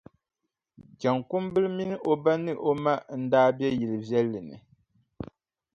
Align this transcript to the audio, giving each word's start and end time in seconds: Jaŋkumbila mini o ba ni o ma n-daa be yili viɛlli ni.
Jaŋkumbila 0.99 1.69
mini 1.77 1.95
o 2.11 2.13
ba 2.23 2.33
ni 2.43 2.51
o 2.67 2.69
ma 2.83 2.93
n-daa 3.21 3.49
be 3.57 3.67
yili 3.79 3.97
viɛlli 4.07 4.39
ni. 4.49 4.55